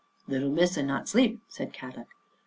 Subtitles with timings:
[0.27, 2.07] "Little Missa not sleep," said Kadok.